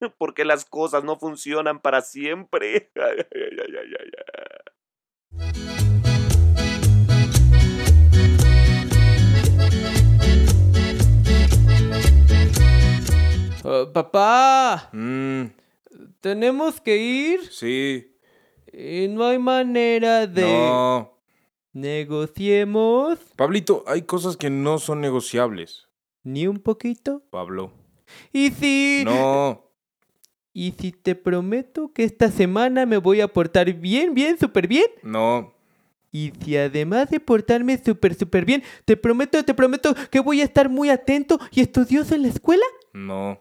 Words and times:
Porque 0.18 0.44
las 0.44 0.64
cosas 0.64 1.04
no 1.04 1.16
funcionan 1.18 1.80
para 1.80 2.00
siempre. 2.02 2.90
Papá, 13.92 14.88
Mm, 14.92 15.46
tenemos 16.20 16.80
que 16.80 16.96
ir. 16.96 17.52
sí. 17.52 18.14
Y 18.72 19.08
no 19.08 19.26
hay 19.26 19.38
manera 19.38 20.26
de... 20.26 20.42
No. 20.42 21.18
Negociemos. 21.72 23.18
Pablito, 23.34 23.82
hay 23.86 24.02
cosas 24.02 24.36
que 24.36 24.50
no 24.50 24.78
son 24.78 25.00
negociables. 25.00 25.88
Ni 26.22 26.46
un 26.46 26.58
poquito. 26.58 27.22
Pablo. 27.30 27.72
Y 28.32 28.50
si... 28.50 29.02
No. 29.04 29.67
Y 30.60 30.72
si 30.76 30.90
te 30.90 31.14
prometo 31.14 31.92
que 31.92 32.02
esta 32.02 32.32
semana 32.32 32.84
me 32.84 32.96
voy 32.96 33.20
a 33.20 33.28
portar 33.28 33.72
bien, 33.74 34.12
bien, 34.12 34.36
súper 34.40 34.66
bien. 34.66 34.86
No. 35.04 35.54
Y 36.10 36.32
si 36.42 36.56
además 36.56 37.10
de 37.10 37.20
portarme 37.20 37.78
súper, 37.78 38.16
súper 38.16 38.44
bien, 38.44 38.64
te 38.84 38.96
prometo, 38.96 39.44
te 39.44 39.54
prometo 39.54 39.94
que 40.10 40.18
voy 40.18 40.40
a 40.40 40.44
estar 40.44 40.68
muy 40.68 40.90
atento 40.90 41.38
y 41.52 41.60
estudioso 41.60 42.16
en 42.16 42.22
la 42.22 42.28
escuela. 42.28 42.64
No. 42.92 43.40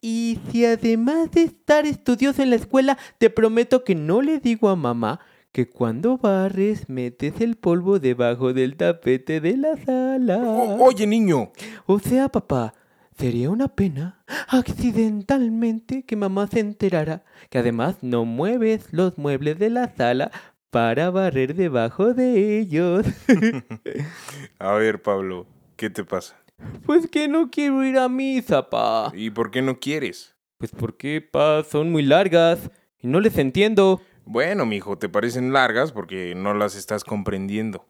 Y 0.00 0.40
si 0.50 0.64
además 0.64 1.30
de 1.30 1.42
estar 1.44 1.86
estudioso 1.86 2.42
en 2.42 2.50
la 2.50 2.56
escuela, 2.56 2.98
te 3.18 3.30
prometo 3.30 3.84
que 3.84 3.94
no 3.94 4.20
le 4.20 4.40
digo 4.40 4.68
a 4.68 4.74
mamá 4.74 5.20
que 5.52 5.68
cuando 5.68 6.18
barres 6.18 6.88
metes 6.88 7.40
el 7.40 7.54
polvo 7.54 8.00
debajo 8.00 8.52
del 8.52 8.76
tapete 8.76 9.40
de 9.40 9.56
la 9.58 9.76
sala. 9.76 10.38
O- 10.38 10.84
oye, 10.84 11.06
niño. 11.06 11.52
O 11.86 12.00
sea, 12.00 12.28
papá, 12.28 12.74
sería 13.18 13.50
una 13.50 13.68
pena 13.68 14.24
accidentalmente 14.48 16.04
que 16.04 16.16
mamá 16.16 16.46
se 16.46 16.60
enterara 16.60 17.24
que 17.50 17.58
además 17.58 17.96
no 18.02 18.24
mueves 18.24 18.92
los 18.92 19.18
muebles 19.18 19.58
de 19.58 19.70
la 19.70 19.94
sala 19.94 20.30
para 20.70 21.10
barrer 21.10 21.54
debajo 21.54 22.14
de 22.14 22.60
ellos. 22.60 23.06
A 24.58 24.72
ver, 24.72 25.02
Pablo, 25.02 25.46
¿qué 25.76 25.90
te 25.90 26.04
pasa? 26.04 26.36
pues 26.84 27.08
que 27.08 27.28
no 27.28 27.50
quiero 27.50 27.84
ir 27.84 27.98
a 27.98 28.08
misa, 28.08 28.68
pa. 28.68 29.12
¿Y 29.14 29.30
por 29.30 29.50
qué 29.50 29.62
no 29.62 29.78
quieres? 29.78 30.36
Pues 30.58 30.72
porque, 30.72 31.20
pa, 31.20 31.62
son 31.64 31.92
muy 31.92 32.02
largas 32.02 32.70
y 32.98 33.06
no 33.06 33.20
les 33.20 33.38
entiendo. 33.38 34.00
Bueno, 34.24 34.66
mijo, 34.66 34.98
te 34.98 35.08
parecen 35.08 35.52
largas 35.52 35.92
porque 35.92 36.34
no 36.36 36.54
las 36.54 36.74
estás 36.74 37.04
comprendiendo. 37.04 37.86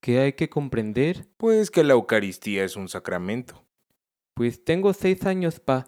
¿Qué 0.00 0.18
hay 0.18 0.32
que 0.32 0.48
comprender? 0.48 1.28
Pues 1.36 1.70
que 1.70 1.84
la 1.84 1.92
Eucaristía 1.92 2.64
es 2.64 2.76
un 2.76 2.88
sacramento. 2.88 3.64
Pues 4.40 4.64
tengo 4.64 4.94
seis 4.94 5.26
años, 5.26 5.60
pa. 5.60 5.86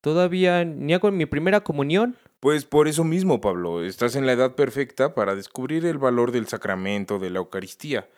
Todavía 0.00 0.64
ni 0.64 0.94
hago 0.94 1.10
mi 1.10 1.26
primera 1.26 1.60
comunión. 1.60 2.16
Pues 2.40 2.64
por 2.64 2.88
eso 2.88 3.04
mismo, 3.04 3.42
Pablo, 3.42 3.84
estás 3.84 4.16
en 4.16 4.24
la 4.24 4.32
edad 4.32 4.54
perfecta 4.54 5.14
para 5.14 5.34
descubrir 5.34 5.84
el 5.84 5.98
valor 5.98 6.32
del 6.32 6.48
sacramento 6.48 7.18
de 7.18 7.28
la 7.28 7.40
Eucaristía 7.40 8.08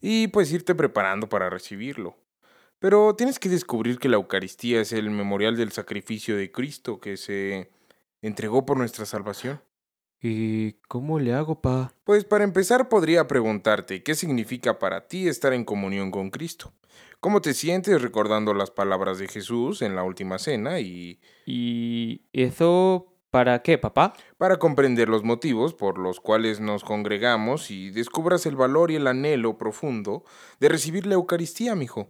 y 0.00 0.28
pues 0.28 0.52
irte 0.52 0.76
preparando 0.76 1.28
para 1.28 1.50
recibirlo. 1.50 2.16
Pero 2.78 3.16
tienes 3.16 3.40
que 3.40 3.48
descubrir 3.48 3.98
que 3.98 4.08
la 4.08 4.14
Eucaristía 4.14 4.80
es 4.80 4.92
el 4.92 5.10
memorial 5.10 5.56
del 5.56 5.72
sacrificio 5.72 6.36
de 6.36 6.52
Cristo 6.52 7.00
que 7.00 7.16
se 7.16 7.72
entregó 8.20 8.64
por 8.64 8.76
nuestra 8.76 9.06
salvación. 9.06 9.60
¿Y 10.22 10.74
cómo 10.86 11.18
le 11.18 11.34
hago, 11.34 11.60
pa? 11.60 11.92
Pues 12.04 12.24
para 12.24 12.44
empezar 12.44 12.88
podría 12.88 13.26
preguntarte 13.26 14.04
qué 14.04 14.14
significa 14.14 14.78
para 14.78 15.08
ti 15.08 15.26
estar 15.26 15.52
en 15.52 15.64
comunión 15.64 16.12
con 16.12 16.30
Cristo. 16.30 16.72
¿Cómo 17.18 17.40
te 17.40 17.54
sientes 17.54 18.00
recordando 18.00 18.54
las 18.54 18.70
palabras 18.70 19.18
de 19.18 19.26
Jesús 19.26 19.82
en 19.82 19.96
la 19.96 20.04
última 20.04 20.38
cena 20.38 20.78
y 20.78 21.20
¿Y 21.44 22.22
eso 22.32 23.12
para 23.30 23.62
qué, 23.62 23.78
papá? 23.78 24.12
para 24.38 24.58
comprender 24.58 25.08
los 25.08 25.24
motivos 25.24 25.74
por 25.74 25.98
los 25.98 26.20
cuales 26.20 26.60
nos 26.60 26.84
congregamos 26.84 27.72
y 27.72 27.90
descubras 27.90 28.46
el 28.46 28.54
valor 28.54 28.92
y 28.92 28.96
el 28.96 29.08
anhelo 29.08 29.58
profundo 29.58 30.24
de 30.60 30.68
recibir 30.68 31.06
la 31.06 31.14
Eucaristía, 31.14 31.74
mijo? 31.74 32.08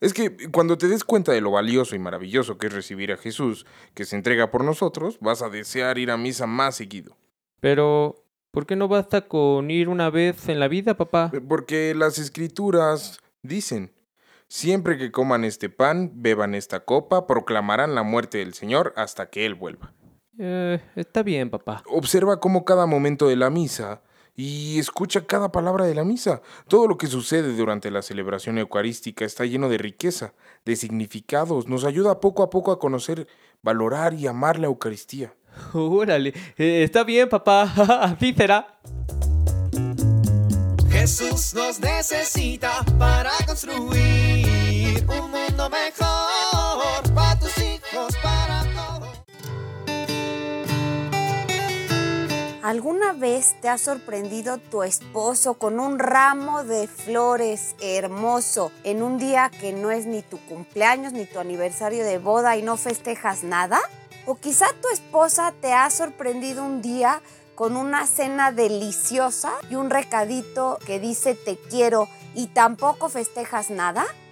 Es 0.00 0.12
que 0.12 0.50
cuando 0.50 0.76
te 0.76 0.88
des 0.88 1.04
cuenta 1.04 1.32
de 1.32 1.40
lo 1.40 1.52
valioso 1.52 1.94
y 1.94 2.00
maravilloso 2.00 2.58
que 2.58 2.66
es 2.66 2.72
recibir 2.72 3.12
a 3.12 3.16
Jesús, 3.16 3.64
que 3.94 4.04
se 4.04 4.16
entrega 4.16 4.50
por 4.50 4.64
nosotros, 4.64 5.18
vas 5.20 5.40
a 5.42 5.50
desear 5.50 5.98
ir 5.98 6.10
a 6.10 6.16
misa 6.16 6.46
más 6.46 6.76
seguido. 6.76 7.16
Pero, 7.64 8.26
¿por 8.50 8.66
qué 8.66 8.76
no 8.76 8.88
basta 8.88 9.22
con 9.22 9.70
ir 9.70 9.88
una 9.88 10.10
vez 10.10 10.50
en 10.50 10.60
la 10.60 10.68
vida, 10.68 10.98
papá? 10.98 11.32
Porque 11.48 11.94
las 11.94 12.18
escrituras 12.18 13.20
dicen, 13.40 13.90
siempre 14.48 14.98
que 14.98 15.10
coman 15.10 15.44
este 15.44 15.70
pan, 15.70 16.12
beban 16.16 16.54
esta 16.54 16.80
copa, 16.80 17.26
proclamarán 17.26 17.94
la 17.94 18.02
muerte 18.02 18.36
del 18.36 18.52
Señor 18.52 18.92
hasta 18.96 19.30
que 19.30 19.46
Él 19.46 19.54
vuelva. 19.54 19.94
Eh, 20.38 20.78
está 20.94 21.22
bien, 21.22 21.48
papá. 21.48 21.82
Observa 21.86 22.38
cómo 22.38 22.66
cada 22.66 22.84
momento 22.84 23.28
de 23.28 23.36
la 23.36 23.48
misa 23.48 24.02
y 24.36 24.78
escucha 24.78 25.24
cada 25.24 25.50
palabra 25.50 25.86
de 25.86 25.94
la 25.94 26.04
misa. 26.04 26.42
Todo 26.68 26.86
lo 26.86 26.98
que 26.98 27.06
sucede 27.06 27.56
durante 27.56 27.90
la 27.90 28.02
celebración 28.02 28.58
eucarística 28.58 29.24
está 29.24 29.46
lleno 29.46 29.70
de 29.70 29.78
riqueza, 29.78 30.34
de 30.66 30.76
significados. 30.76 31.66
Nos 31.66 31.84
ayuda 31.84 32.20
poco 32.20 32.42
a 32.42 32.50
poco 32.50 32.72
a 32.72 32.78
conocer, 32.78 33.26
valorar 33.62 34.12
y 34.12 34.26
amar 34.26 34.58
la 34.58 34.66
Eucaristía. 34.66 35.32
Órale, 35.72 36.32
eh, 36.56 36.84
está 36.84 37.04
bien, 37.04 37.28
papá. 37.28 37.62
Así 38.00 38.32
será. 38.34 38.66
Jesús 40.90 41.54
nos 41.54 41.80
necesita 41.80 42.84
para 42.98 43.30
construir 43.46 45.04
un 45.08 45.30
mundo 45.30 45.68
mejor 45.68 47.14
para 47.14 47.38
tus 47.38 47.58
hijos, 47.58 48.16
para 48.22 48.62
todos. 48.74 49.24
¿Alguna 52.62 53.12
vez 53.12 53.56
te 53.60 53.68
ha 53.68 53.76
sorprendido 53.76 54.56
tu 54.56 54.82
esposo 54.82 55.54
con 55.54 55.78
un 55.78 55.98
ramo 55.98 56.64
de 56.64 56.88
flores 56.88 57.74
hermoso 57.82 58.72
en 58.84 59.02
un 59.02 59.18
día 59.18 59.50
que 59.60 59.72
no 59.74 59.90
es 59.90 60.06
ni 60.06 60.22
tu 60.22 60.38
cumpleaños 60.46 61.12
ni 61.12 61.26
tu 61.26 61.38
aniversario 61.38 62.04
de 62.04 62.16
boda 62.16 62.56
y 62.56 62.62
no 62.62 62.78
festejas 62.78 63.44
nada? 63.44 63.80
¿O 64.26 64.36
quizá 64.36 64.66
tu 64.80 64.88
esposa 64.88 65.52
te 65.60 65.74
ha 65.74 65.90
sorprendido 65.90 66.64
un 66.64 66.80
día 66.80 67.20
con 67.54 67.76
una 67.76 68.06
cena 68.06 68.52
deliciosa 68.52 69.52
y 69.68 69.74
un 69.74 69.90
recadito 69.90 70.78
que 70.86 70.98
dice 70.98 71.34
te 71.34 71.58
quiero 71.58 72.08
y 72.34 72.46
tampoco 72.46 73.10
festejas 73.10 73.68
nada? 73.68 74.06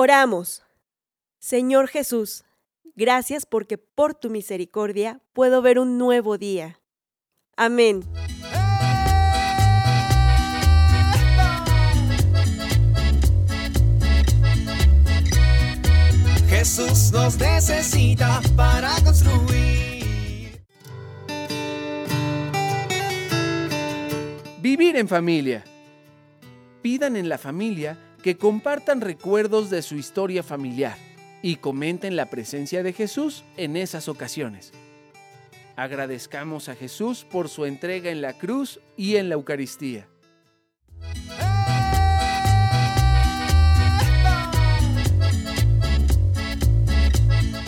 Oramos. 0.00 0.62
Señor 1.40 1.88
Jesús, 1.88 2.44
gracias 2.94 3.44
porque 3.44 3.78
por 3.78 4.14
tu 4.14 4.30
misericordia 4.30 5.20
puedo 5.32 5.60
ver 5.60 5.80
un 5.80 5.98
nuevo 5.98 6.38
día. 6.38 6.80
Amén. 7.56 8.04
Jesús 16.48 17.10
nos 17.10 17.36
necesita 17.40 18.40
para 18.54 18.94
construir. 19.04 20.62
Vivir 24.60 24.94
en 24.94 25.08
familia. 25.08 25.64
Pidan 26.82 27.16
en 27.16 27.28
la 27.28 27.36
familia 27.36 27.98
que 28.28 28.36
compartan 28.36 29.00
recuerdos 29.00 29.70
de 29.70 29.80
su 29.80 29.96
historia 29.96 30.42
familiar 30.42 30.98
y 31.40 31.56
comenten 31.56 32.14
la 32.14 32.28
presencia 32.28 32.82
de 32.82 32.92
Jesús 32.92 33.42
en 33.56 33.74
esas 33.74 34.06
ocasiones. 34.06 34.70
Agradezcamos 35.76 36.68
a 36.68 36.74
Jesús 36.74 37.24
por 37.24 37.48
su 37.48 37.64
entrega 37.64 38.10
en 38.10 38.20
la 38.20 38.34
cruz 38.34 38.80
y 38.98 39.16
en 39.16 39.30
la 39.30 39.36
Eucaristía. 39.36 40.08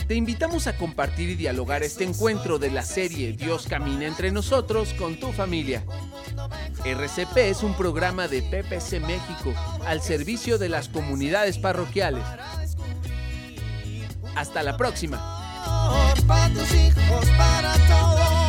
Te 0.06 0.14
invitamos 0.14 0.66
a 0.66 0.76
compartir 0.76 1.30
y 1.30 1.36
dialogar 1.36 1.82
este 1.82 2.04
encuentro 2.04 2.58
de 2.58 2.70
la 2.70 2.82
serie 2.82 3.32
Dios 3.32 3.66
camina 3.66 4.06
entre 4.06 4.30
nosotros 4.30 4.92
con 4.92 5.18
tu 5.18 5.32
familia. 5.32 5.82
RCP 6.84 7.36
es 7.36 7.62
un 7.62 7.74
programa 7.74 8.26
de 8.26 8.42
PPC 8.42 9.00
México 9.00 9.54
al 9.86 10.00
servicio 10.00 10.58
de 10.58 10.68
las 10.68 10.88
comunidades 10.88 11.58
parroquiales. 11.58 12.24
Hasta 14.34 14.62
la 14.62 14.76
próxima. 14.76 15.18
Para 16.26 16.48
tus 16.54 16.72
hijos, 16.74 17.26
para 17.36 17.74
todos. 17.86 18.39